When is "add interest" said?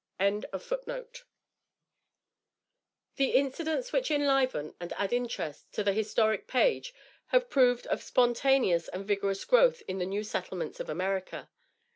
4.93-5.71